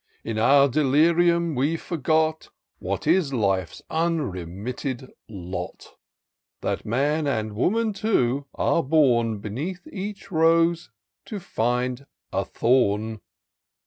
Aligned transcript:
In 0.23 0.39
our 0.39 0.67
delirium 0.67 1.53
we 1.53 1.77
forgot 1.77 2.49
What 2.79 3.05
is 3.05 3.29
h'fe's 3.29 3.83
unremitted 3.91 5.11
lot; 5.29 5.95
That 6.61 6.83
man 6.87 7.27
and 7.27 7.53
woman, 7.53 7.93
too, 7.93 8.47
are 8.55 8.81
born 8.81 9.37
Beneath 9.37 9.85
each 9.93 10.31
rose 10.31 10.89
to 11.27 11.39
find 11.39 12.07
a 12.33 12.43
thorn 12.43 13.21